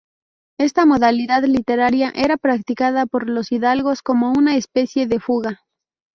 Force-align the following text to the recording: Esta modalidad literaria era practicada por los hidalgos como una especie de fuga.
Esta 0.57 0.87
modalidad 0.87 1.43
literaria 1.45 2.09
era 2.15 2.35
practicada 2.37 3.05
por 3.05 3.29
los 3.29 3.51
hidalgos 3.51 4.01
como 4.01 4.31
una 4.31 4.55
especie 4.57 5.05
de 5.05 5.19
fuga. 5.19 5.59